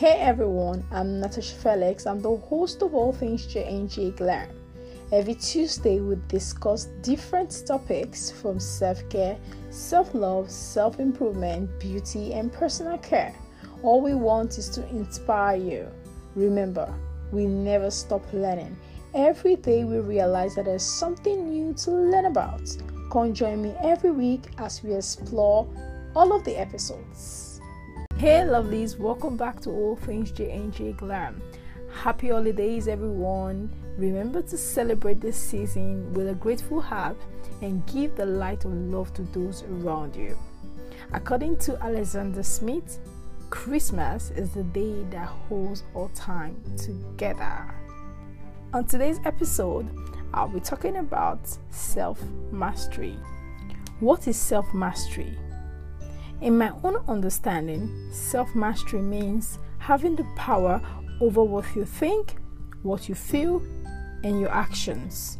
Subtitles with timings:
[0.00, 2.06] Hey everyone, I'm Natasha Felix.
[2.06, 4.48] I'm the host of All Things J&J Glam.
[5.12, 9.36] Every Tuesday, we discuss different topics from self care,
[9.68, 13.34] self love, self improvement, beauty, and personal care.
[13.82, 15.86] All we want is to inspire you.
[16.34, 16.90] Remember,
[17.30, 18.74] we never stop learning.
[19.12, 22.74] Every day, we realize that there's something new to learn about.
[23.12, 25.68] Come join me every week as we explore
[26.16, 27.49] all of the episodes.
[28.20, 31.40] Hey lovelies, welcome back to All Things J&J Glam.
[31.90, 33.74] Happy holidays everyone.
[33.96, 37.16] Remember to celebrate this season with a grateful heart
[37.62, 40.36] and give the light of love to those around you.
[41.14, 42.98] According to Alexander Smith,
[43.48, 47.74] Christmas is the day that holds all time together.
[48.74, 49.88] On today's episode,
[50.34, 53.16] I'll be talking about self mastery.
[54.00, 55.38] What is self mastery?
[56.40, 60.80] In my own understanding, self mastery means having the power
[61.20, 62.36] over what you think,
[62.82, 63.62] what you feel,
[64.24, 65.38] and your actions.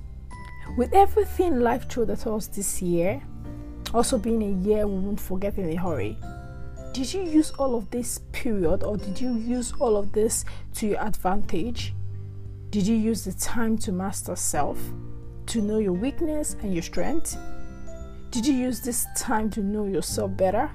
[0.77, 3.23] With everything life threw at us this year,
[3.95, 6.19] also being a year we won't forget in a hurry,
[6.93, 10.89] did you use all of this period or did you use all of this to
[10.89, 11.95] your advantage?
[12.71, 14.79] Did you use the time to master self,
[15.47, 17.39] to know your weakness and your strength?
[18.31, 20.71] Did you use this time to know yourself better?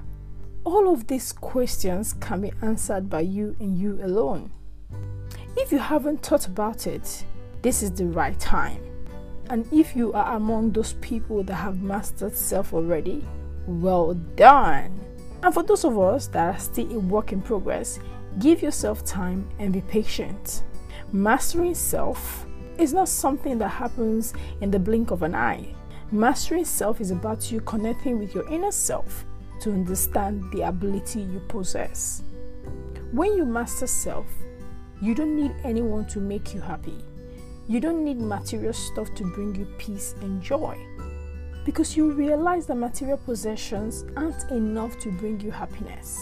[0.66, 4.50] All of these questions can be answered by you and you alone.
[5.56, 7.24] If you haven't thought about it,
[7.62, 8.82] this is the right time.
[9.48, 13.24] And if you are among those people that have mastered self already,
[13.68, 14.98] well done.
[15.44, 18.00] And for those of us that are still a work in progress,
[18.40, 20.64] give yourself time and be patient.
[21.12, 22.44] Mastering self
[22.76, 25.72] is not something that happens in the blink of an eye.
[26.10, 29.25] Mastering self is about you connecting with your inner self
[29.60, 32.22] to understand the ability you possess.
[33.12, 34.26] When you master self,
[35.00, 36.98] you don't need anyone to make you happy.
[37.68, 40.78] You don't need material stuff to bring you peace and joy.
[41.64, 46.20] Because you realize that material possessions aren't enough to bring you happiness.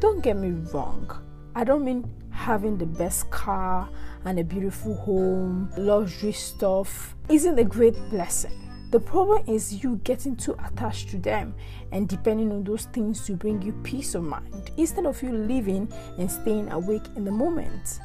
[0.00, 1.10] Don't get me wrong,
[1.54, 3.88] I don't mean having the best car
[4.26, 8.65] and a beautiful home, luxury stuff isn't a great blessing.
[8.90, 11.54] The problem is you getting too attached to them
[11.92, 15.92] and depending on those things to bring you peace of mind instead of you living
[16.18, 18.00] and staying awake in the moment.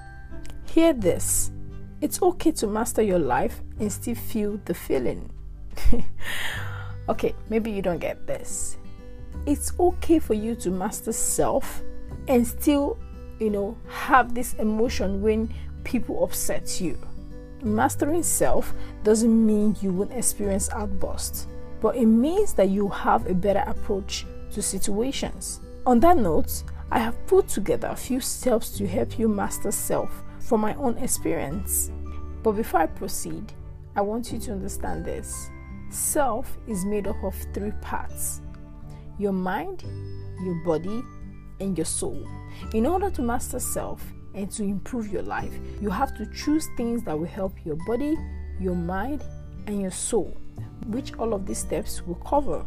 [0.66, 1.52] Hear this
[2.02, 5.30] it's okay to master your life and still feel the feeling.
[7.10, 8.78] okay, maybe you don't get this.
[9.46, 11.84] It's okay for you to master self
[12.28, 12.98] and still,
[13.40, 15.54] you know, have this emotion when
[15.84, 16.98] people upset you.
[17.64, 18.74] Mastering self
[19.04, 21.48] doesn't mean you won't experience outbursts,
[21.80, 25.62] but it means that you have a better approach to situations.
[25.86, 30.24] On that note, I have put together a few steps to help you master self
[30.40, 31.92] from my own experience.
[32.44, 33.54] But before I proceed,
[33.96, 35.50] I want you to understand this.
[35.90, 38.42] Self is made up of three parts
[39.18, 39.84] your mind,
[40.44, 41.04] your body,
[41.60, 42.28] and your soul.
[42.74, 47.04] In order to master self and to improve your life, you have to choose things
[47.04, 48.18] that will help your body,
[48.60, 49.24] your mind,
[49.68, 50.36] and your soul,
[50.88, 52.66] which all of these steps will cover.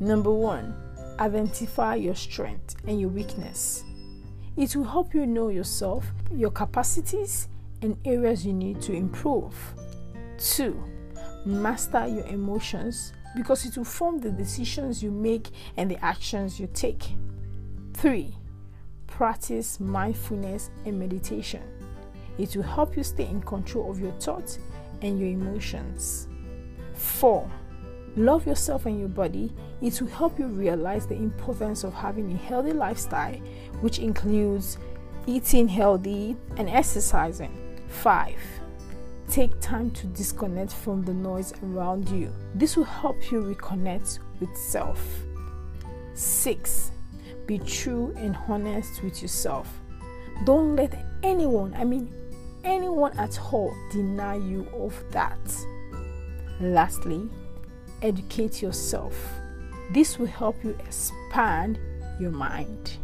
[0.00, 0.74] Number one,
[1.18, 3.84] identify your strength and your weakness.
[4.56, 7.48] It will help you know yourself, your capacities,
[7.80, 9.54] and areas you need to improve.
[10.38, 10.82] 2.
[11.44, 16.68] Master your emotions because it will form the decisions you make and the actions you
[16.72, 17.12] take.
[17.94, 18.34] 3.
[19.16, 21.62] Practice mindfulness and meditation.
[22.38, 24.58] It will help you stay in control of your thoughts
[25.02, 26.28] and your emotions.
[26.94, 27.50] 4.
[28.16, 29.52] Love yourself and your body.
[29.82, 33.36] It will help you realize the importance of having a healthy lifestyle,
[33.82, 34.78] which includes
[35.26, 37.80] eating healthy and exercising.
[37.88, 38.34] 5.
[39.28, 42.32] Take time to disconnect from the noise around you.
[42.54, 45.00] This will help you reconnect with self.
[46.14, 46.92] 6.
[47.46, 49.80] Be true and honest with yourself.
[50.44, 52.12] Don't let anyone, I mean
[52.64, 55.38] anyone at all, deny you of that.
[56.60, 57.28] Lastly,
[58.02, 59.14] educate yourself.
[59.92, 61.78] This will help you expand
[62.20, 62.98] your mind.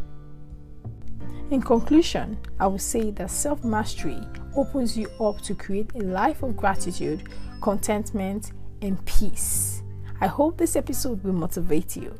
[1.51, 4.21] In conclusion, I would say that self mastery
[4.55, 7.23] opens you up to create a life of gratitude,
[7.61, 9.81] contentment, and peace.
[10.21, 12.17] I hope this episode will motivate you.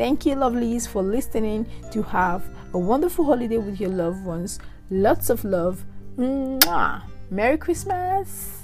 [0.00, 4.58] Thank you, lovelies, for listening to have a wonderful holiday with your loved ones.
[4.88, 5.84] Lots of love.
[6.16, 7.02] Mwah.
[7.28, 8.59] Merry Christmas.